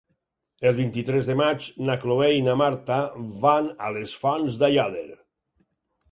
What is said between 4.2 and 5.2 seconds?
Fonts d'Aiòder.